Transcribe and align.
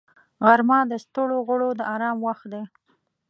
غرمه 0.45 0.79
د 0.91 0.93
ستړو 1.03 1.37
غړو 1.47 1.69
د 1.79 1.81
آرام 1.93 2.17
وخت 2.27 2.45
دی 2.53 2.63